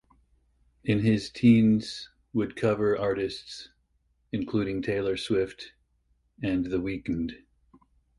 In 0.83 0.97
his 1.01 1.29
teens 1.29 2.09
would 2.33 2.55
cover 2.55 2.97
artists 2.97 3.69
including 4.31 4.81
Taylor 4.81 5.15
Swift 5.15 5.73
and 6.41 6.65
the 6.65 6.77
Weeknd. 6.81 7.35